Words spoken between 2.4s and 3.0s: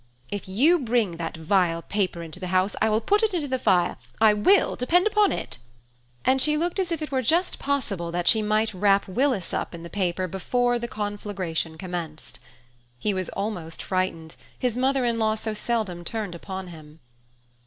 house, I